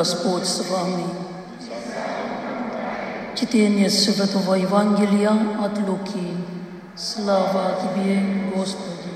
Господь 0.00 0.46
с 0.46 0.66
вами. 0.70 1.04
Чтение 3.36 3.90
Святого 3.90 4.54
Евангелия 4.54 5.30
от 5.62 5.76
Луки. 5.86 6.36
Слава 6.96 7.76
Тебе, 7.82 8.22
Господи. 8.54 9.12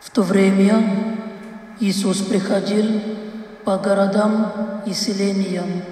В 0.00 0.10
то 0.10 0.22
время 0.22 1.16
Иисус 1.78 2.22
приходил 2.22 3.00
по 3.64 3.78
городам 3.78 4.82
и 4.84 4.92
селениям, 4.92 5.84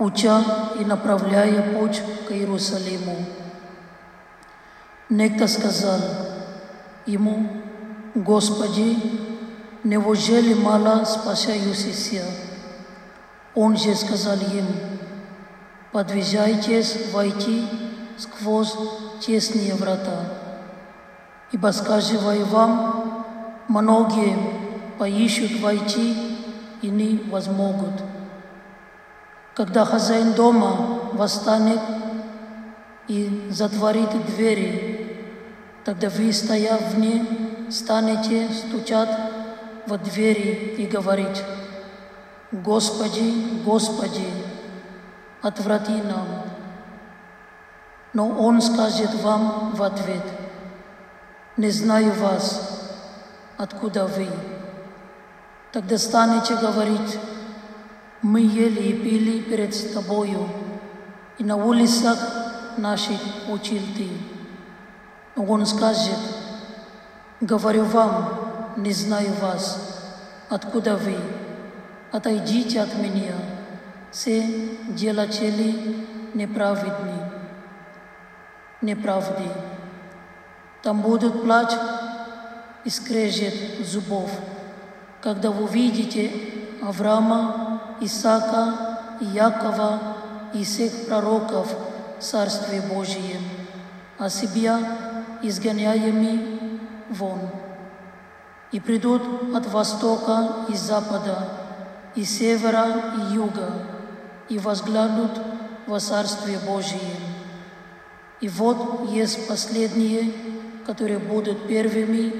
уча 0.00 0.42
и 0.80 0.84
направляя 0.84 1.78
путь 1.78 2.02
к 2.26 2.32
Иерусалиму. 2.32 3.16
Некто 5.08 5.46
сказал 5.46 6.00
ему, 7.06 7.62
Господи, 8.16 8.96
неужели 9.84 10.54
мало 10.54 11.04
спасающихся? 11.04 12.24
Он 13.54 13.76
же 13.76 13.94
сказал 13.94 14.36
им, 14.36 14.66
подвизайтесь 15.92 17.12
войти 17.12 17.66
сквозь 18.16 18.74
тесные 19.20 19.74
врата. 19.74 20.24
Ибо, 21.52 21.70
сказываю 21.72 22.46
вам, 22.46 23.26
многие 23.68 24.36
поищут 24.98 25.60
войти 25.60 26.38
и 26.80 26.88
не 26.88 27.18
возмогут. 27.30 28.02
Когда 29.54 29.84
хозяин 29.84 30.32
дома 30.32 31.10
восстанет 31.12 31.80
и 33.06 33.48
затворит 33.50 34.08
двери, 34.26 35.28
тогда 35.84 36.08
вы, 36.08 36.32
стоя 36.32 36.78
вне, 36.94 37.26
станете 37.70 38.48
стучать 38.48 39.10
во 39.86 39.98
двери 39.98 40.74
и 40.78 40.86
говорить, 40.86 41.42
«Господи, 42.50 43.62
Господи, 43.64 44.26
отврати 45.42 46.02
нам». 46.02 46.26
Но 48.12 48.28
Он 48.28 48.60
скажет 48.60 49.14
вам 49.22 49.72
в 49.74 49.82
ответ, 49.82 50.22
«Не 51.56 51.70
знаю 51.70 52.12
вас, 52.12 52.92
откуда 53.56 54.06
вы». 54.06 54.28
Тогда 55.72 55.96
станете 55.96 56.56
говорить, 56.56 57.18
«Мы 58.20 58.40
ели 58.40 58.80
и 58.80 58.92
пили 58.92 59.40
перед 59.40 59.94
Тобою, 59.94 60.48
и 61.38 61.44
на 61.44 61.56
улицах 61.56 62.18
наших 62.76 63.18
учил 63.48 63.82
Ты». 63.96 64.10
Но 65.34 65.44
Он 65.44 65.64
скажет, 65.64 66.18
«Говорю 67.40 67.84
вам, 67.84 68.41
не 68.76 68.92
знаю 68.92 69.32
вас, 69.40 70.00
откуда 70.48 70.96
вы, 70.96 71.16
отойдите 72.10 72.80
от 72.80 72.94
меня, 72.96 73.34
все 74.10 74.76
делатели 74.88 76.06
неправедны, 76.34 77.30
неправды. 78.80 79.48
Там 80.82 81.00
будут 81.00 81.42
плач 81.42 81.70
и 82.84 82.90
скрежет 82.90 83.86
зубов, 83.86 84.30
когда 85.20 85.50
вы 85.50 85.64
увидите 85.64 86.30
Авраама, 86.82 87.96
Исаака 88.00 88.98
и 89.20 89.24
Якова 89.26 90.00
и 90.52 90.64
всех 90.64 91.06
пророков 91.06 91.68
Царстве 92.20 92.80
Божьем, 92.82 93.42
а 94.18 94.28
себя 94.28 94.78
изгоняемыми 95.42 96.80
вон. 97.10 97.40
И 98.72 98.80
придут 98.80 99.22
от 99.54 99.66
востока 99.66 100.66
и 100.68 100.74
запада, 100.74 101.48
и 102.14 102.24
севера 102.24 103.14
и 103.18 103.34
юга, 103.34 103.70
и 104.48 104.58
возглянут 104.58 105.30
во 105.86 106.00
Царствие 106.00 106.58
Божие. 106.58 107.16
И 108.40 108.48
вот 108.48 109.10
есть 109.10 109.46
последние, 109.46 110.32
которые 110.86 111.18
будут 111.18 111.68
первыми, 111.68 112.32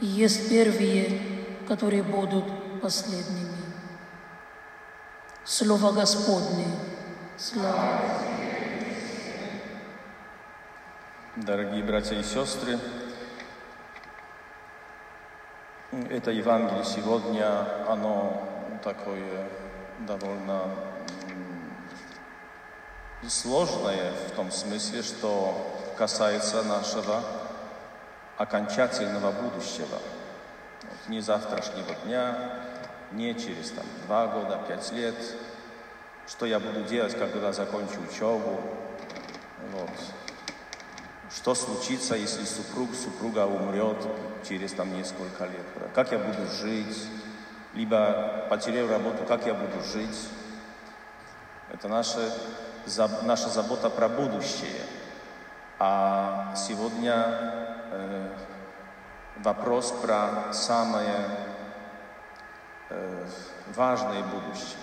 и 0.00 0.06
есть 0.06 0.48
первые, 0.48 1.20
которые 1.66 2.02
будут 2.02 2.44
последними. 2.82 3.48
Слово 5.44 5.92
Господне. 5.92 6.66
Слава. 7.36 8.00
Дорогие 11.36 11.82
братья 11.82 12.16
и 12.16 12.22
сестры, 12.22 12.78
это 15.92 16.30
Евангелие 16.30 16.84
сегодня, 16.84 17.66
оно 17.88 18.42
такое 18.84 19.48
довольно 20.00 20.62
сложное 23.28 24.12
в 24.28 24.36
том 24.36 24.50
смысле, 24.50 25.02
что 25.02 25.54
касается 25.96 26.62
нашего 26.62 27.22
окончательного 28.38 29.32
будущего. 29.32 29.98
Вот, 30.82 31.08
не 31.08 31.20
завтрашнего 31.20 31.94
дня, 32.04 32.36
не 33.12 33.34
через 33.34 33.70
там, 33.72 33.84
два 34.06 34.28
года, 34.28 34.60
пять 34.66 34.92
лет, 34.92 35.16
что 36.26 36.46
я 36.46 36.60
буду 36.60 36.82
делать, 36.84 37.18
когда 37.18 37.52
закончу 37.52 38.00
учебу, 38.08 38.60
вот. 39.72 39.90
Что 41.34 41.54
случится, 41.54 42.16
если 42.16 42.44
супруг, 42.44 42.90
супруга 42.94 43.46
умрет 43.46 43.98
через 44.48 44.72
там 44.72 44.92
несколько 44.94 45.44
лет, 45.44 45.66
как 45.94 46.12
я 46.12 46.18
буду 46.18 46.46
жить, 46.50 47.06
либо 47.74 48.46
потеряю 48.50 48.88
работу, 48.88 49.24
как 49.26 49.46
я 49.46 49.54
буду 49.54 49.82
жить. 49.84 50.28
Это 51.72 51.88
наша, 51.88 52.32
наша 53.22 53.48
забота 53.48 53.90
про 53.90 54.08
будущее. 54.08 54.82
А 55.78 56.54
сегодня 56.56 57.24
э, 57.92 58.28
вопрос 59.38 59.92
про 60.02 60.52
самое 60.52 61.26
э, 62.90 63.24
важное 63.74 64.22
будущее. 64.24 64.76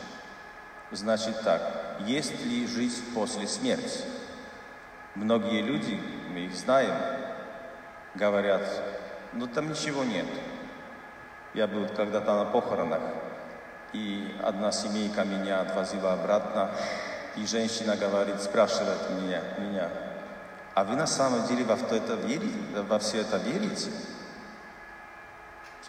Значит 0.92 1.42
так, 1.44 1.62
есть 2.06 2.44
ли 2.45 2.66
жизнь 2.66 3.04
после 3.13 3.48
смерти? 3.48 4.00
Многие 5.18 5.62
люди, 5.62 6.00
мы 6.31 6.42
их 6.42 6.56
знаем, 6.56 6.94
говорят, 8.14 8.62
ну 9.34 9.48
там 9.48 9.69
ничего 9.69 10.04
нет. 10.04 10.28
Я 11.54 11.68
был 11.68 11.88
когда-то 11.88 12.36
на 12.36 12.46
похоронах, 12.46 13.02
и 13.94 14.36
одна 14.44 14.72
семейка 14.72 15.24
меня 15.24 15.62
отвозила 15.62 16.14
обратно, 16.14 16.69
и 17.36 17.46
женщина 17.48 17.96
говорит, 17.98 18.40
спрашивает 18.42 19.10
меня, 19.10 19.42
меня 19.58 19.90
а 20.78 20.84
вы 20.84 20.96
на 20.96 21.08
самом 21.08 21.48
деле 21.48 21.64
во, 21.64 21.74
это 21.74 22.14
верите, 22.14 22.54
во 22.88 23.00
все 23.00 23.22
это 23.22 23.38
верите? 23.38 23.90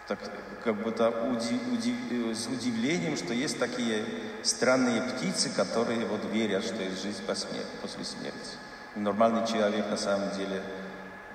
Так, 0.07 0.17
как 0.63 0.73
будто 0.81 1.11
удив, 1.11 1.61
удив, 1.71 2.35
с 2.35 2.47
удивлением, 2.47 3.15
что 3.15 3.31
есть 3.31 3.59
такие 3.59 4.03
странные 4.41 5.03
птицы, 5.03 5.51
которые 5.55 6.07
вот 6.07 6.25
верят, 6.31 6.63
что 6.63 6.81
есть 6.81 7.03
жизнь 7.03 7.21
после 7.23 8.03
смерти. 8.03 8.57
Нормальный 8.95 9.45
человек 9.45 9.89
на 9.89 9.97
самом 9.97 10.31
деле 10.31 10.61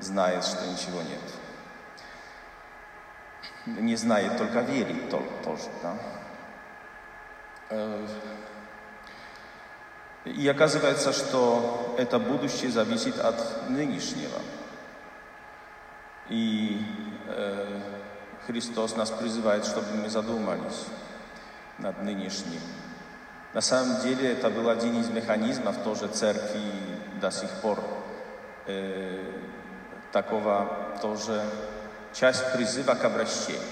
знает, 0.01 0.45
что 0.45 0.67
ничего 0.67 1.01
нет. 1.03 1.21
Не 3.67 3.97
знает, 3.97 4.37
только 4.37 4.61
верит 4.61 5.09
тоже. 5.09 5.71
Да? 5.83 5.97
И 10.25 10.49
оказывается, 10.49 11.13
что 11.13 11.95
это 11.99 12.19
будущее 12.19 12.71
зависит 12.71 13.19
от 13.19 13.69
нынешнего. 13.69 14.41
И 16.29 16.83
э, 17.27 17.81
Христос 18.47 18.97
нас 18.97 19.11
призывает, 19.11 19.67
чтобы 19.67 19.95
мы 19.95 20.09
задумались 20.09 20.87
над 21.79 22.03
нынешним. 22.03 22.61
На 23.53 23.61
самом 23.61 24.01
деле 24.01 24.33
это 24.33 24.49
был 24.49 24.69
один 24.71 24.99
из 25.01 25.09
механизмов 25.11 25.83
тоже 25.85 26.09
церкви 26.09 26.61
до 27.25 27.31
сих 27.31 27.49
пор 27.63 27.83
э, 28.67 29.33
такого 30.13 30.69
тоже 31.01 31.43
часть 32.13 32.53
призыва 32.53 32.95
к 32.95 33.03
обращению. 33.03 33.63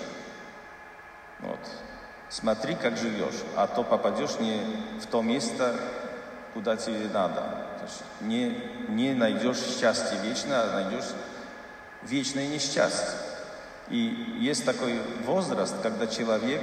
Вот. 1.40 1.58
Смотри, 2.30 2.74
как 2.74 2.96
живешь, 2.96 3.42
а 3.54 3.66
то 3.66 3.84
попадешь 3.84 4.38
не 4.40 4.62
в 5.02 5.06
то 5.06 5.20
место, 5.20 5.74
куда 6.54 6.78
тебе 6.78 7.08
надо. 7.12 7.42
Не, 8.22 8.58
не 8.88 9.12
найдешь 9.12 9.58
счастье 9.58 10.16
вечное, 10.22 10.62
а 10.62 10.72
найдешь 10.72 11.10
вечное 12.04 12.46
несчастье. 12.46 13.18
И 13.90 14.38
есть 14.40 14.64
такой 14.64 14.98
возраст, 15.26 15.74
когда 15.82 16.06
человек 16.06 16.62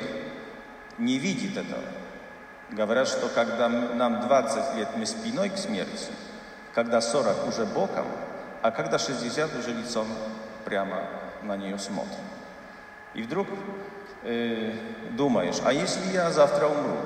не 0.97 1.19
видит 1.19 1.55
этого. 1.55 1.83
Говорят, 2.71 3.07
что 3.07 3.29
когда 3.29 3.69
нам 3.69 4.21
20 4.21 4.75
лет 4.77 4.89
мы 4.95 5.05
спиной 5.05 5.49
к 5.49 5.57
смерти, 5.57 6.07
когда 6.73 7.01
40 7.01 7.47
уже 7.47 7.65
боком, 7.65 8.05
а 8.61 8.71
когда 8.71 8.99
60 8.99 9.55
уже 9.57 9.71
лицом 9.71 10.07
прямо 10.65 11.03
на 11.43 11.57
нее 11.57 11.79
смотрим. 11.79 12.23
И 13.13 13.23
вдруг 13.23 13.47
э, 14.23 14.73
думаешь, 15.11 15.57
а 15.63 15.73
если 15.73 16.13
я 16.13 16.29
завтра 16.31 16.67
умру? 16.67 16.97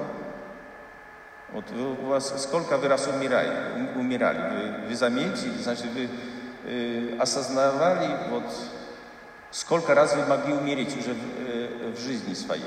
Вот 1.52 1.66
у 1.72 2.08
вас 2.08 2.44
сколько 2.44 2.78
вы 2.78 2.88
раз 2.88 3.08
умирали? 3.08 3.94
умирали? 3.96 4.40
Вы, 4.40 4.88
вы 4.88 4.96
заметили, 4.96 5.56
значит, 5.62 5.86
вы 5.94 6.10
э, 6.66 7.18
осознавали, 7.20 8.30
вот, 8.30 8.44
сколько 9.52 9.94
раз 9.94 10.16
вы 10.16 10.26
могли 10.26 10.54
умереть 10.54 10.98
уже 10.98 11.14
в, 11.14 11.18
э, 11.48 11.94
в 11.96 12.00
жизни 12.00 12.34
своей? 12.34 12.64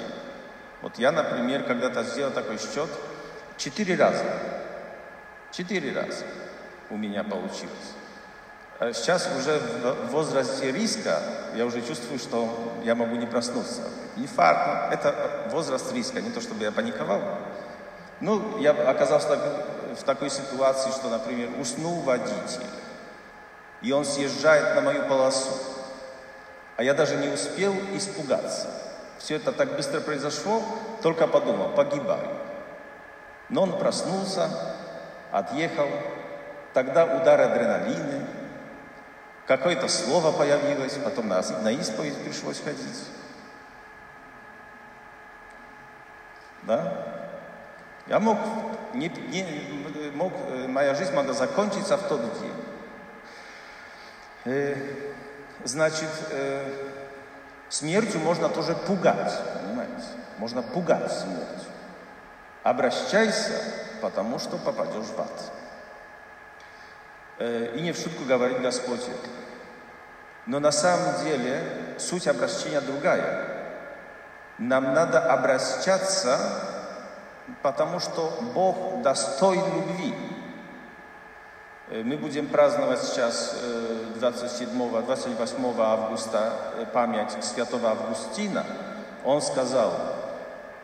Вот 0.83 0.99
я, 0.99 1.11
например, 1.11 1.65
когда-то 1.65 2.05
сделал 2.05 2.31
такой 2.31 2.59
счет, 2.59 2.89
четыре 3.57 3.97
раза. 3.97 4.25
Четыре 5.51 5.93
раза 5.93 6.25
у 6.91 6.97
меня 6.97 7.25
получилось. 7.25 7.95
А 8.79 8.93
сейчас 8.93 9.29
уже 9.39 9.59
в 9.59 10.11
возрасте 10.11 10.71
риска 10.71 11.21
я 11.55 11.65
уже 11.65 11.81
чувствую, 11.81 12.19
что 12.19 12.75
я 12.85 12.95
могу 12.95 13.17
не 13.17 13.27
проснуться. 13.27 13.83
Инфаркт, 14.17 14.93
это 14.93 15.49
возраст 15.51 15.93
риска, 15.93 16.21
не 16.21 16.31
то 16.31 16.41
чтобы 16.41 16.65
я 16.65 16.73
паниковал. 16.73 17.23
Ну, 18.21 18.59
я 18.59 18.73
оказался 18.73 19.39
в 19.99 20.03
такой 20.05 20.29
ситуации, 20.31 20.91
что, 20.91 21.09
например, 21.09 21.51
уснул 21.59 22.01
водитель, 22.01 22.67
и 23.83 23.93
он 23.93 24.05
съезжает 24.05 24.75
на 24.75 24.83
мою 24.83 25.05
полосу, 25.05 25.53
а 26.77 26.83
я 26.83 26.93
даже 26.93 27.17
не 27.17 27.29
успел 27.29 27.75
испугаться. 27.95 28.69
Все 29.19 29.37
это 29.37 29.53
так 29.53 29.75
быстро 29.77 30.01
произошло, 30.01 30.63
только 31.03 31.27
подумал, 31.27 31.71
погибаю. 31.71 32.29
Но 33.49 33.63
он 33.63 33.79
проснулся, 33.79 34.51
отъехал, 35.31 35.89
тогда 36.77 37.07
удар 37.07 37.41
адреналина, 37.41 38.27
какое-то 39.47 39.89
слово 39.89 40.31
появилось, 40.31 40.93
потом 41.03 41.27
на, 41.29 41.41
на 41.63 41.73
исповедь 41.73 42.23
пришлось 42.23 42.61
ходить. 42.61 43.07
Да? 46.65 46.93
Я 48.07 48.21
мог, 48.21 48.37
не, 48.93 49.09
не, 49.09 50.11
мог, 50.15 50.35
моя 50.69 50.95
жизнь 50.95 51.15
могла 51.15 51.33
закончиться 51.33 51.97
в 51.97 52.09
тот 52.09 52.21
день. 52.41 52.53
Э, 54.45 54.77
значит, 55.65 56.11
э, 56.33 56.91
Смертью 57.71 58.21
можно 58.21 58.51
тоже 58.51 58.75
пугать, 58.75 59.33
понимаете? 59.55 60.05
Можно 60.37 60.63
пугать 60.63 61.11
смертью. 61.11 61.71
Обращайся, 62.63 63.61
потому 64.03 64.39
что 64.39 64.59
попадешь 64.59 65.07
в 65.07 65.21
ад. 65.21 65.66
Э, 67.39 67.75
и 67.77 67.81
не 67.83 67.93
в 67.93 67.99
шутку 67.99 68.25
говорит 68.25 68.63
Господь. 68.63 69.05
Но 70.47 70.59
на 70.59 70.73
самом 70.73 71.23
деле 71.25 71.61
суть 71.99 72.27
обращения 72.27 72.81
другая. 72.81 73.49
Нам 74.59 74.95
надо 74.95 75.21
обращаться, 75.21 76.39
потому 77.63 78.01
что 78.01 78.33
Бог 78.55 79.03
достоин 79.03 79.65
любви. 79.75 80.15
Э, 81.91 82.03
мы 82.03 82.17
будем 82.17 82.47
праздновать 82.47 83.03
сейчас 83.03 83.57
27-28 84.19 85.79
э, 85.79 85.83
августа 85.83 86.53
память 86.95 87.45
святого 87.45 87.91
Августина. 87.91 88.65
Он 89.25 89.43
сказал, 89.43 89.93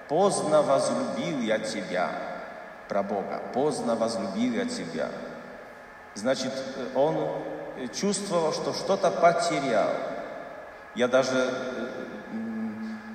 поздно 0.08 0.60
возлюбил 0.60 1.40
я 1.40 1.58
тебя, 1.60 2.10
про 2.88 3.02
Бога, 3.02 3.40
поздно 3.54 3.94
возлюбил 3.94 4.52
я 4.52 4.66
тебя. 4.66 5.08
Значит, 6.14 6.52
он 6.94 7.42
чувствовал, 7.94 8.52
что 8.52 8.72
что-то 8.74 9.10
потерял. 9.10 9.90
Я 10.94 11.08
даже 11.08 11.52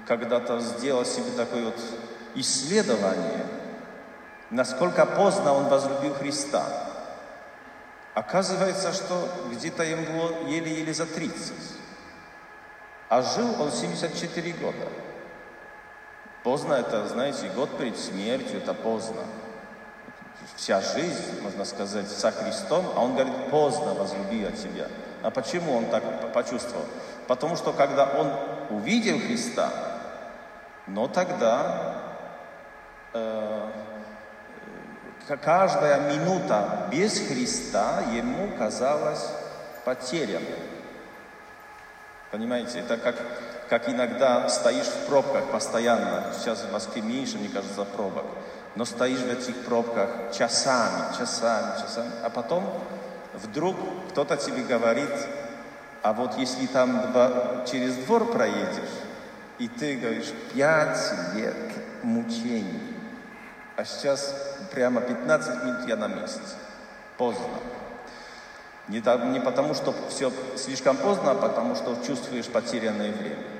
когда-то 0.07 0.59
сделал 0.59 1.05
себе 1.05 1.31
такое 1.35 1.65
вот 1.65 1.79
исследование, 2.33 3.45
насколько 4.49 5.05
поздно 5.05 5.53
он 5.53 5.67
возлюбил 5.67 6.13
Христа. 6.15 6.63
Оказывается, 8.13 8.93
что 8.93 9.29
где-то 9.51 9.83
ему 9.83 10.05
было 10.05 10.47
еле-еле 10.47 10.93
за 10.93 11.05
30. 11.05 11.53
А 13.09 13.21
жил 13.21 13.61
он 13.61 13.71
74 13.71 14.53
года. 14.53 14.87
Поздно 16.43 16.73
это, 16.73 17.07
знаете, 17.07 17.49
год 17.49 17.77
перед 17.77 17.97
смертью, 17.97 18.57
это 18.57 18.73
поздно. 18.73 19.21
Вся 20.57 20.81
жизнь, 20.81 21.39
можно 21.43 21.65
сказать, 21.65 22.09
со 22.09 22.31
Христом, 22.31 22.83
а 22.95 23.01
он 23.03 23.13
говорит, 23.13 23.51
поздно 23.51 23.93
возлюбил 23.93 24.47
от 24.47 24.55
тебя. 24.55 24.87
А 25.21 25.29
почему 25.29 25.77
он 25.77 25.85
так 25.85 26.33
почувствовал? 26.33 26.83
Потому 27.27 27.55
что 27.55 27.73
когда 27.73 28.05
он 28.05 28.31
увидел 28.75 29.19
Христа, 29.19 29.69
но 30.87 31.07
тогда 31.07 32.01
э, 33.13 33.69
каждая 35.43 36.11
минута 36.11 36.87
без 36.91 37.19
Христа 37.27 38.01
ему 38.11 38.49
казалась 38.57 39.29
потерянной. 39.85 40.55
Понимаете, 42.31 42.79
это 42.79 42.97
как, 42.97 43.15
как 43.69 43.89
иногда 43.89 44.49
стоишь 44.49 44.87
в 44.87 45.05
пробках 45.05 45.51
постоянно. 45.51 46.33
Сейчас 46.33 46.63
в 46.63 46.71
Москве 46.71 47.03
меньше, 47.03 47.37
мне 47.37 47.47
кажется, 47.47 47.85
пробок. 47.85 48.25
Но 48.77 48.85
стоишь 48.85 49.21
в 49.21 49.29
этих 49.31 49.55
пробках 49.65 50.07
часами, 50.37 51.17
часами, 51.17 51.81
часами. 51.81 52.11
А 52.23 52.29
потом 52.29 52.63
вдруг 53.33 53.75
кто-то 54.11 54.37
тебе 54.37 54.61
говорит, 54.61 55.09
а 56.03 56.13
вот 56.13 56.37
если 56.37 56.67
там 56.67 57.11
два, 57.11 57.65
через 57.65 57.95
двор 57.95 58.31
проедешь, 58.31 58.93
и 59.57 59.67
ты 59.67 59.97
говоришь, 59.97 60.31
пять 60.53 61.11
лет 61.33 61.55
мучений, 62.03 62.79
а 63.77 63.83
сейчас 63.83 64.35
прямо 64.71 65.01
15 65.01 65.63
минут 65.63 65.87
я 65.87 65.95
на 65.95 66.07
месте. 66.07 66.39
Поздно. 67.17 67.47
Не, 68.89 69.01
не 69.31 69.39
потому, 69.39 69.73
что 69.73 69.95
все 70.09 70.31
слишком 70.55 70.97
поздно, 70.97 71.31
а 71.31 71.35
потому, 71.35 71.73
что 71.73 71.97
чувствуешь 72.05 72.45
потерянное 72.45 73.11
время. 73.11 73.56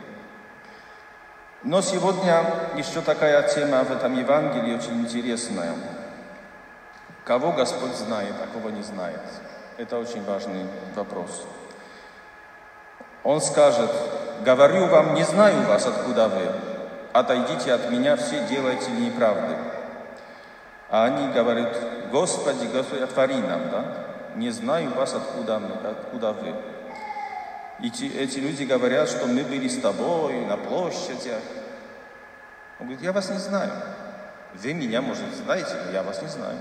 Но 1.68 1.82
сегодня 1.82 2.46
еще 2.78 3.02
такая 3.02 3.46
тема 3.50 3.84
в 3.84 3.92
этом 3.92 4.18
Евангелии 4.18 4.78
очень 4.78 5.02
интересная. 5.02 5.74
Кого 7.26 7.52
Господь 7.52 7.94
знает, 7.94 8.36
а 8.42 8.48
кого 8.54 8.70
не 8.70 8.82
знает. 8.84 9.20
Это 9.76 10.00
очень 10.00 10.24
важный 10.24 10.66
вопрос. 10.96 11.46
Он 13.26 13.42
скажет, 13.42 13.92
говорю 14.46 14.88
вам, 14.88 15.14
не 15.14 15.24
знаю 15.24 15.68
вас, 15.68 15.86
откуда 15.86 16.30
вы. 16.30 16.50
Отойдите 17.12 17.74
от 17.74 17.92
меня, 17.92 18.16
все 18.16 18.48
делайте 18.48 18.90
неправды. 18.92 19.58
А 20.90 21.04
они 21.04 21.34
говорят, 21.34 21.76
Господи, 22.14 22.68
Господи, 22.68 23.04
отвори 23.04 23.42
нам, 23.42 23.70
да? 23.70 23.84
Не 24.36 24.52
знаю 24.52 24.94
вас, 24.94 25.14
откуда, 25.14 25.62
откуда 25.84 26.32
вы. 26.32 26.56
И 27.80 27.90
эти, 27.90 28.40
люди 28.40 28.64
говорят, 28.64 29.08
что 29.08 29.28
мы 29.28 29.44
были 29.44 29.68
с 29.68 29.80
тобой 29.80 30.46
на 30.46 30.58
площадях. 30.58 31.42
Он 32.80 32.88
говорит, 32.88 33.04
я 33.04 33.12
вас 33.12 33.30
не 33.30 33.38
знаю. 33.38 33.72
Вы 34.56 34.74
меня, 34.74 35.02
может, 35.02 35.26
знаете, 35.36 35.76
но 35.86 35.92
я 35.92 36.02
вас 36.02 36.22
не 36.22 36.28
знаю. 36.28 36.58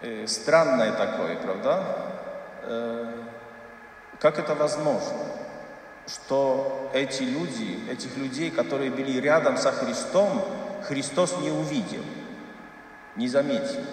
Э, 0.00 0.26
странное 0.26 0.92
такое, 0.92 1.36
правда? 1.36 1.84
Э, 2.62 3.12
как 4.18 4.38
это 4.38 4.54
возможно? 4.54 5.18
Что 6.06 6.90
эти 6.94 7.22
люди, 7.22 7.90
этих 7.90 8.16
людей, 8.16 8.50
которые 8.50 8.90
были 8.90 9.20
рядом 9.20 9.58
со 9.58 9.72
Христом, 9.72 10.42
Христос 10.84 11.36
не 11.38 11.50
увидел, 11.50 12.04
не 13.16 13.28
заметил. 13.28 13.84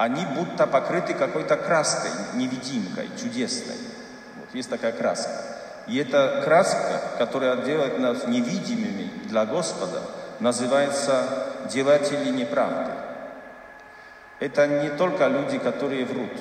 Они 0.00 0.24
будто 0.24 0.66
покрыты 0.66 1.12
какой-то 1.12 1.58
краской, 1.58 2.10
невидимкой, 2.32 3.10
чудесной. 3.20 3.76
Вот 4.36 4.48
есть 4.54 4.70
такая 4.70 4.92
краска. 4.92 5.30
И 5.86 5.98
эта 5.98 6.40
краска, 6.42 7.02
которая 7.18 7.56
делает 7.56 7.98
нас 7.98 8.26
невидимыми 8.26 9.10
для 9.24 9.44
Господа, 9.44 10.00
называется 10.38 11.48
делатели 11.70 12.30
неправды. 12.30 12.92
Это 14.38 14.66
не 14.66 14.88
только 14.88 15.26
люди, 15.26 15.58
которые 15.58 16.06
врут. 16.06 16.32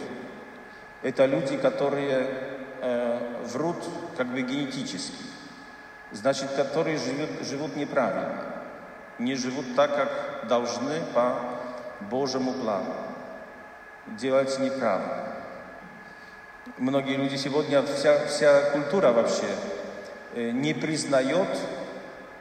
Это 1.02 1.26
люди, 1.26 1.58
которые 1.58 2.28
э, 2.82 3.44
врут 3.44 3.84
как 4.16 4.28
бы 4.28 4.42
генетически. 4.42 5.26
Значит, 6.14 6.52
которые 6.52 6.98
живут, 6.98 7.46
живут 7.46 7.76
неправильно. 7.76 8.42
Не 9.18 9.36
живут 9.36 9.76
так, 9.76 9.98
как 9.98 10.48
должны 10.48 11.02
по 11.14 11.36
Божьему 12.10 12.54
плану. 12.54 12.96
Делать 14.18 14.58
неправильно. 14.60 15.30
Многие 16.78 17.16
люди 17.16 17.36
сегодня, 17.36 17.84
вся, 17.84 18.26
вся 18.26 18.72
культура 18.72 19.12
вообще 19.12 19.48
э, 20.36 20.52
не 20.52 20.74
признает, 20.74 21.48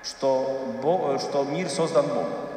что, 0.03 0.77
Бог, 0.83 1.21
что 1.21 1.45
мир 1.45 1.69
создан 1.69 2.07
Богом. 2.07 2.49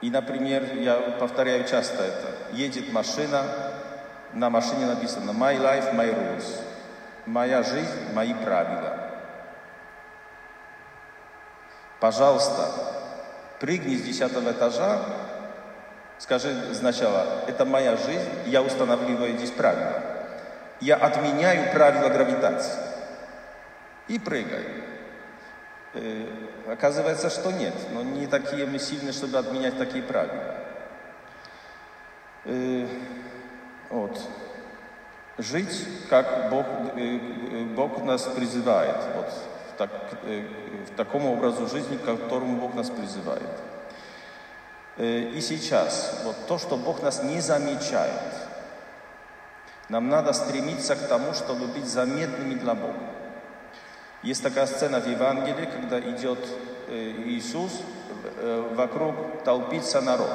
И, 0.00 0.10
например, 0.10 0.76
я 0.76 0.96
повторяю 1.18 1.66
часто 1.66 2.04
это, 2.04 2.28
едет 2.52 2.92
машина, 2.92 3.44
на 4.32 4.50
машине 4.50 4.86
написано 4.86 5.30
«My 5.30 5.56
life, 5.58 5.94
my 5.94 6.14
rules». 6.14 6.60
Моя 7.26 7.64
жизнь, 7.64 8.12
мои 8.14 8.34
правила. 8.34 9.10
Пожалуйста, 11.98 12.70
прыгни 13.58 13.96
с 13.96 14.02
десятого 14.02 14.52
этажа, 14.52 15.00
скажи 16.18 16.74
сначала, 16.74 17.44
это 17.46 17.64
моя 17.64 17.96
жизнь, 17.96 18.28
я 18.46 18.62
устанавливаю 18.62 19.36
здесь 19.36 19.50
правила. 19.50 20.02
Я 20.80 20.96
отменяю 20.96 21.72
правила 21.72 22.08
гравитации. 22.08 22.78
И 24.08 24.18
прыгай. 24.18 24.64
Э, 25.94 26.26
оказывается, 26.68 27.30
что 27.30 27.50
нет, 27.50 27.74
но 27.92 28.02
не 28.02 28.26
такие 28.26 28.66
мы 28.66 28.78
сильные, 28.78 29.12
чтобы 29.12 29.38
отменять 29.38 29.78
такие 29.78 30.02
правила. 30.02 30.54
Э, 32.44 32.86
вот. 33.88 34.20
Жить, 35.38 35.86
как 36.10 36.50
Бог, 36.50 36.66
э, 36.96 37.18
Бог 37.74 38.02
нас 38.04 38.22
призывает, 38.22 38.96
вот, 39.16 39.32
так, 39.78 39.90
в 40.22 40.96
таком 40.96 41.26
образу 41.26 41.66
жизни, 41.66 41.96
к 41.96 42.04
которому 42.04 42.56
Бог 42.60 42.74
нас 42.74 42.90
призывает. 42.90 43.48
И 44.98 45.40
сейчас, 45.42 46.22
вот 46.24 46.36
то, 46.46 46.58
что 46.58 46.76
Бог 46.76 47.02
нас 47.02 47.22
не 47.22 47.40
замечает, 47.40 48.32
нам 49.88 50.08
надо 50.08 50.32
стремиться 50.32 50.96
к 50.96 51.06
тому, 51.06 51.34
чтобы 51.34 51.66
быть 51.66 51.86
заметными 51.86 52.54
для 52.54 52.74
Бога. 52.74 52.98
Есть 54.22 54.42
такая 54.42 54.66
сцена 54.66 55.00
в 55.00 55.06
Евангелии, 55.06 55.66
когда 55.66 56.00
идет 56.00 56.40
э, 56.88 57.12
Иисус, 57.26 57.82
э, 58.40 58.72
вокруг 58.74 59.44
толпится 59.44 60.00
народ, 60.00 60.32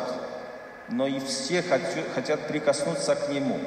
но 0.87 1.07
и 1.07 1.19
все 1.19 1.61
хотят 1.61 2.47
прикоснуться 2.47 3.15
к 3.15 3.27
Нему. 3.29 3.59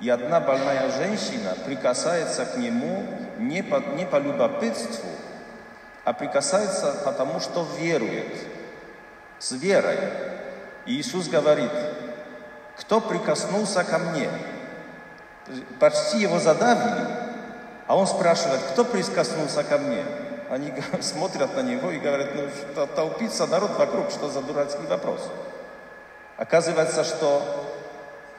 И 0.00 0.10
одна 0.10 0.40
больная 0.40 0.90
женщина 0.90 1.54
прикасается 1.64 2.44
к 2.44 2.58
Нему 2.58 3.06
не 3.38 3.62
по, 3.62 3.76
не 3.96 4.04
по 4.04 4.16
любопытству, 4.16 5.08
а 6.04 6.12
прикасается 6.12 7.00
потому, 7.04 7.40
что 7.40 7.66
верует, 7.78 8.26
с 9.38 9.52
верой. 9.52 9.98
И 10.86 10.96
Иисус 10.96 11.28
говорит, 11.28 11.70
кто 12.78 13.00
прикоснулся 13.00 13.84
ко 13.84 13.98
мне? 13.98 14.28
Почти 15.78 16.18
его 16.18 16.38
задавили, 16.38 17.06
а 17.86 17.96
он 17.96 18.06
спрашивает, 18.06 18.60
кто 18.72 18.84
прикоснулся 18.84 19.64
ко 19.64 19.78
мне? 19.78 20.04
Они 20.50 20.72
смотрят 21.00 21.54
на 21.56 21.60
него 21.60 21.90
и 21.90 21.98
говорят, 21.98 22.34
ну, 22.34 22.48
что 22.72 22.86
толпится 22.86 23.46
народ 23.46 23.76
вокруг, 23.78 24.10
что 24.10 24.28
за 24.28 24.42
дурацкий 24.42 24.86
вопрос? 24.86 25.20
Оказывается, 26.36 27.04
что 27.04 27.42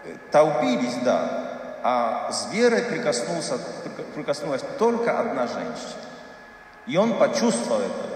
э, 0.05 0.15
толпились, 0.31 0.95
да, 1.03 1.49
а 1.83 2.31
с 2.31 2.51
верой 2.51 2.83
прикоснулся, 2.83 3.57
прикоснулась 4.15 4.63
только 4.77 5.19
одна 5.19 5.47
женщина. 5.47 5.93
И 6.87 6.97
он 6.97 7.17
почувствовал 7.17 7.81
это. 7.81 8.09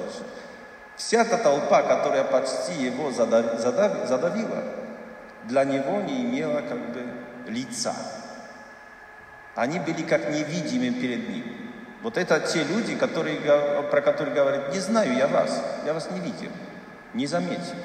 Вся 0.96 1.22
эта 1.22 1.38
толпа, 1.38 1.82
которая 1.82 2.24
почти 2.24 2.74
его 2.74 3.12
задавила, 3.12 4.64
для 5.46 5.64
него 5.64 6.02
не 6.02 6.22
имела 6.24 6.62
как 6.62 6.80
бы 6.92 7.04
лица. 7.48 7.94
Они 9.56 9.80
были 9.80 10.04
как 10.04 10.30
невидимы 10.30 10.92
перед 10.92 11.30
ним. 11.30 11.44
Вот 12.02 12.18
это 12.18 12.40
те 12.40 12.64
люди, 12.64 12.96
которые, 12.96 13.40
про 13.84 14.02
которые 14.02 14.36
говорят, 14.36 14.74
не 14.74 14.80
знаю 14.80 15.16
я 15.16 15.28
вас, 15.28 15.64
я 15.86 15.94
вас 15.94 16.10
не 16.12 16.20
видел, 16.20 16.52
не 17.14 17.28
заметил. 17.28 17.76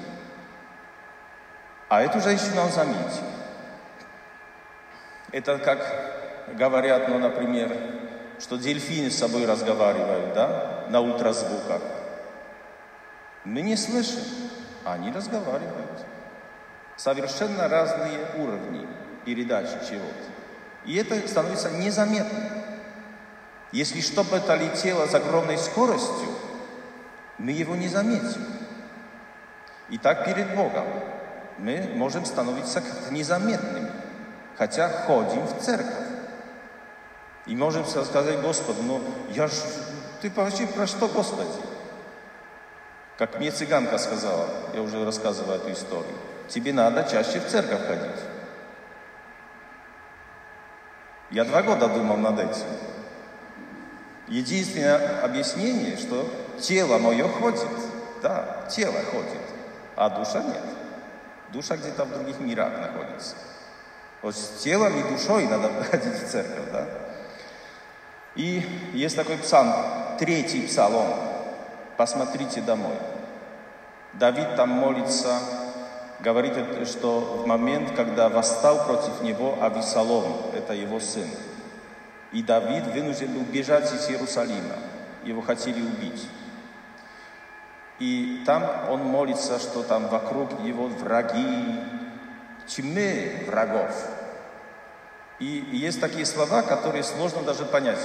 А 1.88 2.02
эту 2.02 2.20
женщину 2.20 2.62
он 2.62 2.70
заметил. 2.70 3.24
Это 5.30 5.58
как 5.58 6.56
говорят, 6.56 7.08
ну, 7.08 7.18
например, 7.18 7.70
что 8.40 8.56
дельфины 8.56 9.10
с 9.10 9.18
собой 9.18 9.46
разговаривают, 9.46 10.34
да, 10.34 10.84
на 10.90 11.00
ультразвуках. 11.00 11.82
Мы 13.44 13.62
не 13.62 13.76
слышим, 13.76 14.22
а 14.84 14.94
они 14.94 15.10
разговаривают. 15.10 16.04
Совершенно 16.96 17.68
разные 17.68 18.18
уровни 18.36 18.86
передачи 19.24 19.78
чего-то. 19.88 20.24
И 20.84 20.96
это 20.96 21.26
становится 21.28 21.70
незаметным. 21.70 22.42
Если 23.72 24.00
что-то 24.00 24.54
летело 24.54 25.06
с 25.06 25.14
огромной 25.14 25.58
скоростью, 25.58 26.28
мы 27.36 27.52
его 27.52 27.76
не 27.76 27.88
заметим. 27.88 28.44
И 29.90 29.98
так 29.98 30.24
перед 30.24 30.54
Богом 30.54 30.86
мы 31.58 31.92
можем 31.94 32.24
становиться 32.24 32.80
как-то 32.80 33.12
незаметными, 33.12 33.90
хотя 34.56 34.88
ходим 34.88 35.46
в 35.46 35.60
церковь. 35.60 36.06
И 37.46 37.56
можем 37.56 37.84
сказать 37.86 38.40
Господу, 38.40 38.82
ну 38.82 39.00
я 39.30 39.48
ж, 39.48 39.52
ты 40.20 40.30
почти 40.30 40.66
про 40.66 40.86
что, 40.86 41.08
Господи? 41.08 41.50
Как 43.18 43.40
мне 43.40 43.50
цыганка 43.50 43.98
сказала, 43.98 44.48
я 44.74 44.80
уже 44.80 45.04
рассказывал 45.04 45.54
эту 45.54 45.72
историю, 45.72 46.14
тебе 46.48 46.72
надо 46.72 47.02
чаще 47.02 47.40
в 47.40 47.48
церковь 47.48 47.84
ходить. 47.84 48.22
Я 51.30 51.44
два 51.44 51.62
года 51.62 51.88
думал 51.88 52.16
над 52.16 52.38
этим. 52.38 52.66
Единственное 54.28 55.20
объяснение, 55.22 55.96
что 55.96 56.30
тело 56.60 56.98
мое 56.98 57.26
ходит. 57.26 57.68
Да, 58.22 58.66
тело 58.70 59.00
ходит, 59.10 59.42
а 59.96 60.10
душа 60.10 60.42
нет. 60.42 60.64
Душа 61.52 61.76
где-то 61.76 62.04
в 62.04 62.10
других 62.10 62.38
мирах 62.38 62.72
находится. 62.78 63.34
Вот 64.22 64.36
с 64.36 64.62
телом 64.62 64.96
и 64.96 65.10
душой 65.10 65.46
надо 65.48 65.70
ходить 65.90 66.14
в 66.14 66.28
церковь, 66.28 66.70
да? 66.72 66.86
И 68.36 68.64
есть 68.94 69.16
такой 69.16 69.38
псалм, 69.38 69.72
третий 70.18 70.66
псалом. 70.66 71.27
Посмотрите 71.98 72.62
домой. 72.62 72.96
Давид 74.14 74.56
там 74.56 74.70
молится 74.70 75.38
говорит, 76.20 76.54
что 76.88 77.42
в 77.42 77.46
момент, 77.46 77.92
когда 77.94 78.28
восстал 78.28 78.84
против 78.86 79.20
него 79.20 79.58
Ависалом, 79.60 80.52
это 80.54 80.74
его 80.74 81.00
сын, 81.00 81.28
и 82.32 82.42
Давид 82.42 82.86
вынужден 82.86 83.32
был 83.32 83.42
бежать 83.42 83.92
из 83.92 84.08
Иерусалима, 84.10 84.76
его 85.24 85.42
хотели 85.42 85.80
убить. 85.80 86.28
И 87.98 88.42
там 88.46 88.64
он 88.90 89.00
молится, 89.00 89.58
что 89.58 89.82
там 89.82 90.08
вокруг 90.08 90.60
его 90.64 90.86
враги, 90.86 91.80
тьмы 92.66 93.44
врагов. 93.46 93.90
И 95.40 95.68
есть 95.72 96.00
такие 96.00 96.26
слова, 96.26 96.62
которые 96.62 97.02
сложно 97.02 97.42
даже 97.42 97.64
понять. 97.64 97.98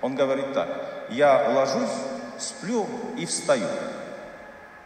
Он 0.00 0.14
говорит 0.14 0.54
так, 0.54 0.68
я 1.10 1.50
ложусь, 1.50 1.90
сплю 2.38 2.86
и 3.16 3.26
встаю. 3.26 3.68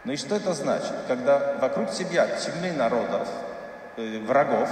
Ну 0.03 0.11
и 0.11 0.17
что 0.17 0.35
это 0.35 0.53
значит? 0.53 0.93
Когда 1.07 1.55
вокруг 1.55 1.91
тебя 1.91 2.27
тьмы 2.27 2.71
народов, 2.71 3.27
э, 3.97 4.19
врагов, 4.19 4.69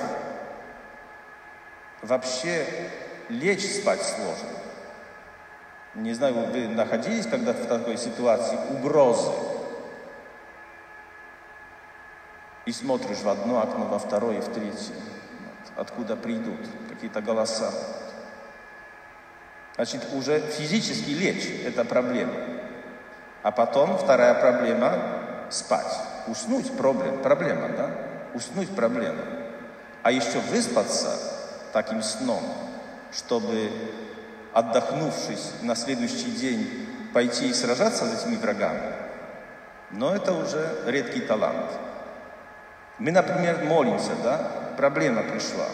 вообще 2.02 2.66
лечь 3.30 3.66
спать 3.66 4.02
сложно. 4.02 4.50
Не 5.96 6.14
знаю, 6.14 6.34
вы 6.34 6.68
находились 6.68 7.28
когда-то 7.28 7.64
в 7.64 7.68
такой 7.68 7.98
ситуации 7.98 8.58
угрозы. 8.70 9.32
И 12.66 12.72
смотришь 12.72 13.20
в 13.20 13.30
одно 13.30 13.62
окно, 13.62 13.86
во 13.86 14.00
второе, 14.00 14.42
в 14.42 14.54
третье. 14.54 14.94
Откуда 15.76 16.16
придут 16.16 16.60
какие-то 16.90 17.22
голоса. 17.22 17.72
Значит, 19.76 20.02
уже 20.14 20.40
физически 20.40 21.10
лечь– 21.12 21.50
это 21.66 21.84
проблема. 21.84 22.34
А 23.44 23.52
потом 23.52 23.98
вторая 23.98 24.36
проблема 24.36 24.94
спать. 25.50 25.98
Уснуть 26.28 26.76
проблем, 26.78 27.22
проблема, 27.22 27.70
да? 27.70 27.90
Уснуть 28.34 28.74
проблема. 28.76 29.24
А 30.04 30.12
еще 30.12 30.40
выспаться 30.40 31.18
таким 31.74 32.02
сном, 32.04 32.44
чтобы 33.12 33.72
отдохнувшись 34.54 35.54
на 35.62 35.76
следующий 35.76 36.32
день, 36.32 36.88
пойти 37.14 37.50
и 37.50 37.54
сражаться 37.54 38.06
с 38.06 38.22
этими 38.22 38.36
врагами, 38.36 38.94
но 39.92 40.16
это 40.16 40.34
уже 40.34 40.84
редкий 40.86 41.22
талант. 41.22 41.72
Мы, 43.00 43.12
например, 43.12 43.64
молимся, 43.66 44.12
да, 44.24 44.40
проблема 44.78 45.24
пришла. 45.24 45.66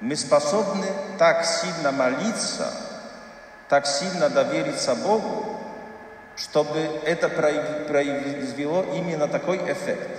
Мы 0.00 0.14
способны 0.14 0.86
так 1.18 1.44
сильно 1.44 1.90
молиться, 1.90 2.70
так 3.68 3.86
сильно 3.86 4.28
довериться 4.28 4.94
Богу, 4.94 5.55
чтобы 6.36 6.78
это 7.04 7.28
произвело 7.28 8.84
именно 8.94 9.26
такой 9.26 9.56
эффект, 9.58 10.10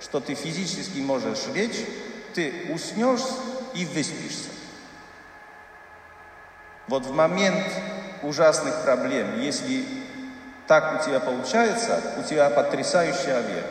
что 0.00 0.20
ты 0.20 0.34
физически 0.34 0.98
можешь 0.98 1.46
лечь, 1.54 1.86
ты 2.34 2.52
уснешь 2.70 3.20
и 3.74 3.84
выспишься. 3.86 4.50
Вот 6.88 7.06
в 7.06 7.12
момент 7.12 7.64
ужасных 8.22 8.82
проблем, 8.82 9.40
если 9.40 9.84
так 10.66 11.00
у 11.00 11.04
тебя 11.04 11.20
получается, 11.20 12.00
у 12.18 12.22
тебя 12.22 12.50
потрясающая 12.50 13.40
вера. 13.40 13.66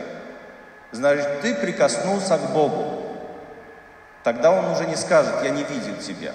Значит, 0.92 1.40
ты 1.42 1.54
прикоснулся 1.54 2.38
к 2.38 2.52
Богу. 2.52 3.02
Тогда 4.22 4.50
Он 4.50 4.70
уже 4.70 4.86
не 4.86 4.96
скажет, 4.96 5.34
я 5.42 5.50
не 5.50 5.64
видел 5.64 5.96
тебя. 5.96 6.32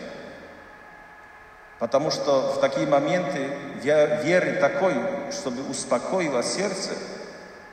Потому 1.80 2.10
что 2.10 2.54
в 2.54 2.60
такие 2.60 2.88
моменты 2.88 3.50
веры 3.82 4.58
такой, 4.60 4.96
чтобы 5.32 5.70
успокоило 5.70 6.42
сердце, 6.42 6.92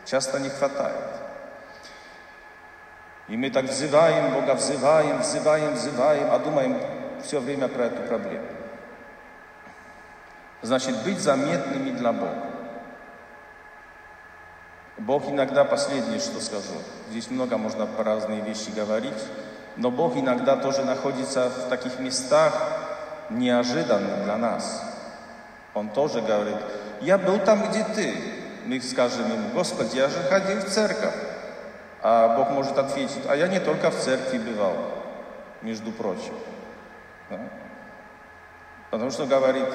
часто 0.04 0.38
не 0.38 0.50
хватает. 0.50 0.94
И 3.28 3.36
мы 3.36 3.50
так 3.50 3.64
взываем 3.64 4.34
Бога, 4.34 4.54
взываем, 4.54 5.20
взываем, 5.20 5.72
взываем, 5.72 6.28
а 6.30 6.38
думаем 6.38 6.78
все 7.24 7.40
время 7.40 7.68
про 7.68 7.84
эту 7.84 8.02
проблему. 8.02 8.46
Значит, 10.60 11.02
быть 11.04 11.20
заметными 11.20 11.90
для 11.90 12.12
Бога. 12.12 12.50
Бог 14.98 15.28
иногда, 15.28 15.64
последнее, 15.64 16.20
что 16.20 16.40
скажу, 16.40 16.74
здесь 17.10 17.30
много 17.30 17.56
можно 17.56 17.86
по 17.86 18.04
разные 18.04 18.42
вещи 18.42 18.70
говорить, 18.70 19.12
но 19.76 19.90
Бог 19.90 20.16
иногда 20.16 20.56
тоже 20.56 20.84
находится 20.84 21.48
в 21.48 21.68
таких 21.68 21.98
местах, 21.98 22.83
неожиданных 23.30 24.24
для 24.24 24.36
нас. 24.36 24.82
Он 25.74 25.88
тоже 25.88 26.20
говорит, 26.20 26.56
я 27.00 27.18
был 27.18 27.38
там, 27.38 27.68
где 27.68 27.84
ты. 27.84 28.14
Мы 28.66 28.80
скажем 28.80 29.30
ему, 29.30 29.48
Господи, 29.52 29.96
я 29.96 30.08
же 30.08 30.18
ходил 30.22 30.60
в 30.60 30.68
церковь. 30.68 31.14
А 32.00 32.36
Бог 32.36 32.50
может 32.50 32.78
ответить, 32.78 33.22
а 33.28 33.36
я 33.36 33.48
не 33.48 33.60
только 33.60 33.90
в 33.90 33.96
церкви 33.96 34.38
бывал, 34.38 34.74
между 35.62 35.90
прочим. 35.90 36.34
Да? 37.30 37.40
Потому 38.90 39.10
что 39.10 39.26
говорит, 39.26 39.68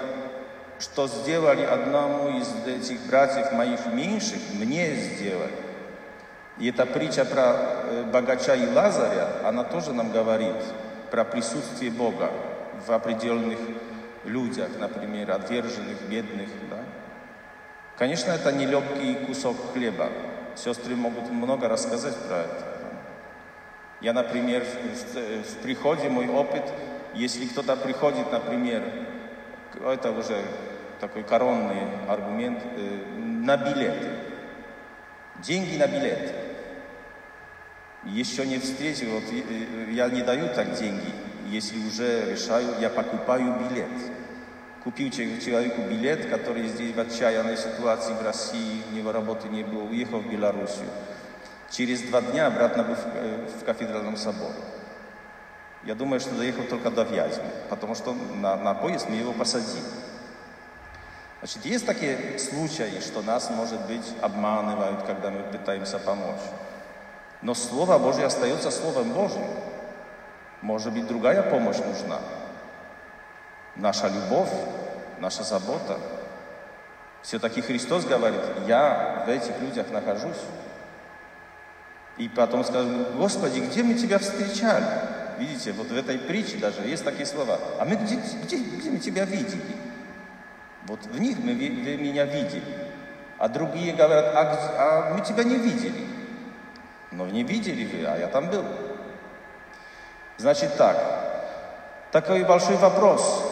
что 0.79 1.07
сделали 1.07 1.63
одному 1.63 2.29
из 2.37 2.47
этих 2.65 3.01
братьев 3.07 3.51
моих 3.51 3.85
меньших, 3.87 4.39
мне 4.53 4.95
сделали. 4.95 5.51
И 6.57 6.69
эта 6.69 6.85
притча 6.85 7.25
про 7.25 7.55
э, 7.55 8.03
богача 8.11 8.53
и 8.53 8.71
Лазаря, 8.73 9.27
она 9.43 9.63
тоже 9.63 9.93
нам 9.93 10.11
говорит 10.11 10.55
про 11.09 11.23
присутствие 11.23 11.89
Бога 11.89 12.29
в 12.85 12.91
определенных 12.91 13.59
людях, 14.25 14.69
например, 14.79 15.31
отверженных, 15.31 16.01
бедных. 16.09 16.49
Да? 16.69 16.83
Конечно, 17.97 18.31
это 18.31 18.51
не 18.51 18.65
легкий 18.65 19.15
кусок 19.25 19.57
хлеба. 19.73 20.09
Сестры 20.55 20.95
могут 20.95 21.29
много 21.29 21.67
рассказать 21.67 22.15
про 22.27 22.37
это. 22.37 22.65
Я, 24.01 24.13
например, 24.13 24.63
в, 24.63 25.43
в 25.43 25.57
приходе 25.57 26.09
мой 26.09 26.27
опыт, 26.27 26.63
если 27.13 27.45
кто-то 27.45 27.75
приходит, 27.75 28.31
например, 28.31 28.83
это 29.85 30.11
уже 30.11 30.41
такой 30.99 31.23
коронный 31.23 31.87
аргумент, 32.07 32.61
э, 32.63 32.99
на 33.17 33.57
билеты. 33.57 34.09
Деньги 35.43 35.77
на 35.77 35.87
билеты. 35.87 36.33
Еще 38.05 38.45
не 38.45 38.57
встретил, 38.59 39.11
вот 39.11 39.23
э, 39.31 39.91
я 39.91 40.09
не 40.09 40.21
даю 40.21 40.47
так 40.53 40.73
деньги, 40.73 41.11
если 41.49 41.79
уже 41.85 42.31
решаю, 42.31 42.79
я 42.79 42.89
покупаю 42.89 43.55
билет. 43.59 43.89
Купил 44.83 45.11
человеку 45.11 45.81
билет, 45.81 46.29
который 46.29 46.67
здесь 46.67 46.95
в 46.95 46.99
отчаянной 46.99 47.57
ситуации 47.57 48.13
в 48.13 48.21
России, 48.23 48.83
у 48.91 48.95
него 48.95 49.11
работы 49.11 49.49
не 49.49 49.63
было, 49.63 49.83
уехал 49.83 50.19
в 50.19 50.31
Белоруссию. 50.31 50.89
Через 51.69 52.01
два 52.01 52.21
дня 52.21 52.47
обратно 52.47 52.83
был 52.83 52.95
в, 52.95 53.05
э, 53.13 53.47
в 53.61 53.65
кафедральном 53.65 54.17
соборе. 54.17 54.55
Я 55.83 55.95
думаю, 55.95 56.19
что 56.19 56.35
доехал 56.35 56.63
только 56.63 56.91
до 56.91 57.03
Вязьмы, 57.03 57.49
потому 57.69 57.95
что 57.95 58.13
на, 58.13 58.55
на 58.55 58.73
поезд 58.73 59.07
мы 59.09 59.15
его 59.15 59.33
посадили. 59.33 59.83
Значит, 61.39 61.65
есть 61.65 61.85
такие 61.85 62.37
случаи, 62.37 62.99
что 62.99 63.21
нас, 63.21 63.49
может 63.49 63.79
быть, 63.87 64.05
обманывают, 64.21 65.03
когда 65.03 65.29
мы 65.29 65.41
пытаемся 65.43 65.97
помочь. 65.99 66.41
Но 67.41 67.53
Слово 67.53 67.97
Божье 67.97 68.25
остается 68.25 68.71
Словом 68.71 69.13
Божьим. 69.13 69.45
Может 70.61 70.93
быть, 70.93 71.07
другая 71.07 71.43
помощь 71.43 71.77
нужна. 71.77 72.19
Наша 73.75 74.07
любовь, 74.07 74.51
наша 75.19 75.43
забота. 75.43 75.97
Все-таки 77.21 77.61
Христос 77.61 78.05
говорит, 78.05 78.41
я 78.67 79.23
в 79.25 79.29
этих 79.29 79.59
людях 79.61 79.89
нахожусь. 79.91 80.41
И 82.17 82.27
потом 82.27 82.63
скажем, 82.65 83.05
Господи, 83.17 83.59
где 83.59 83.83
мы 83.83 83.93
Тебя 83.93 84.19
встречали? 84.19 84.85
Видите, 85.37 85.71
вот 85.71 85.87
в 85.87 85.95
этой 85.95 86.17
притче 86.17 86.57
даже 86.57 86.81
есть 86.81 87.05
такие 87.05 87.25
слова. 87.25 87.57
А 87.79 87.85
мы 87.85 87.95
где, 87.95 88.15
где, 88.43 88.57
где 88.57 88.89
мы 88.89 88.97
Тебя 88.99 89.23
видели? 89.23 89.61
Вот 90.85 91.05
в 91.05 91.19
них 91.19 91.37
мы, 91.39 91.53
вы 91.53 91.97
меня 91.97 92.25
видели. 92.25 92.63
А 93.37 93.47
другие 93.47 93.93
говорят, 93.93 94.35
а, 94.35 95.11
а 95.11 95.13
мы 95.13 95.23
Тебя 95.23 95.45
не 95.45 95.55
видели. 95.55 96.05
Но 97.11 97.25
не 97.27 97.43
видели 97.43 97.85
вы, 97.85 98.05
а 98.05 98.17
я 98.17 98.27
там 98.27 98.49
был. 98.49 98.65
Значит 100.39 100.77
так, 100.77 100.97
такой 102.13 102.45
большой 102.45 102.77
вопрос. 102.77 103.43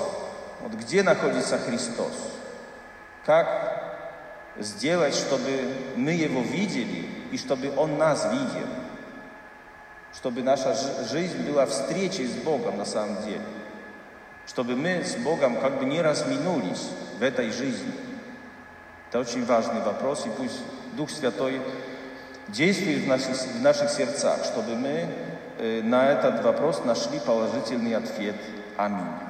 Вот 0.62 0.72
где 0.72 1.04
находится 1.04 1.58
Христос? 1.58 2.14
Как 3.26 4.08
сделать, 4.58 5.14
чтобы 5.14 5.70
мы 5.98 6.12
Его 6.12 6.42
видели 6.42 7.10
и 7.34 7.38
чтобы 7.38 7.74
Он 7.76 7.98
нас 7.98 8.26
видел? 8.32 8.68
Чтобы 10.14 10.42
наша 10.44 10.76
жизнь 11.12 11.46
была 11.46 11.66
встречей 11.66 12.26
с 12.26 12.36
Богом 12.36 12.78
на 12.78 12.86
самом 12.86 13.22
деле. 13.24 13.42
Чтобы 14.48 14.78
мы 14.78 15.04
с 15.04 15.18
Богом 15.18 15.60
как 15.60 15.80
бы 15.80 15.86
не 15.86 16.02
разминулись 16.02 16.88
в 17.20 17.22
этой 17.22 17.52
жизни. 17.52 17.92
Это 19.10 19.20
очень 19.20 19.46
важный 19.46 19.82
вопрос, 19.82 20.26
и 20.26 20.30
пусть 20.30 20.62
Дух 20.94 21.10
Святой 21.10 21.62
действует 22.48 23.04
в 23.04 23.08
наших, 23.08 23.36
в 23.36 23.62
наших 23.62 23.90
сердцах, 23.90 24.46
чтобы 24.46 24.76
мы 24.76 25.06
на 25.60 26.12
этот 26.12 26.44
вопрос 26.44 26.84
нашли 26.86 27.20
положительный 27.20 27.96
ответ. 27.96 28.36
Аминь. 28.78 29.27